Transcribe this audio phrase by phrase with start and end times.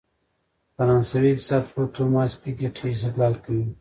[0.75, 3.65] فرانسوي اقتصادپوه توماس پيکيټي استدلال کوي.